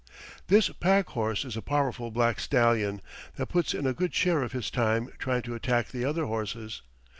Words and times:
This 0.47 0.69
pack 0.69 1.09
horse 1.09 1.45
is 1.45 1.55
a 1.55 1.61
powerful 1.61 2.09
black 2.09 2.39
stallion 2.39 3.03
that 3.35 3.49
puts 3.49 3.75
in 3.75 3.85
a 3.85 3.93
good 3.93 4.15
share 4.15 4.41
of 4.41 4.51
his 4.51 4.71
time 4.71 5.11
trying 5.19 5.43
to 5.43 5.53
attack 5.53 5.89
the 5.89 6.05
other 6.05 6.25
horses. 6.25 6.81